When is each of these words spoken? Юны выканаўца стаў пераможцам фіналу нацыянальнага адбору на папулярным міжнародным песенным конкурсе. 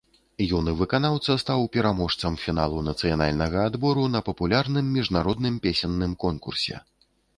Юны 0.43 0.71
выканаўца 0.77 1.35
стаў 1.43 1.65
пераможцам 1.75 2.39
фіналу 2.45 2.81
нацыянальнага 2.87 3.59
адбору 3.73 4.07
на 4.15 4.23
папулярным 4.31 4.85
міжнародным 4.97 5.61
песенным 5.67 6.11
конкурсе. 6.25 6.75